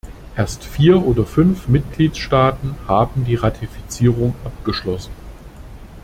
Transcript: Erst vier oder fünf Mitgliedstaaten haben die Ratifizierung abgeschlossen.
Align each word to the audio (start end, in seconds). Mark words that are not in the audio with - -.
Erst 0.35 0.63
vier 0.63 1.05
oder 1.05 1.27
fünf 1.27 1.67
Mitgliedstaaten 1.67 2.73
haben 2.87 3.23
die 3.23 3.35
Ratifizierung 3.35 4.33
abgeschlossen. 4.43 5.11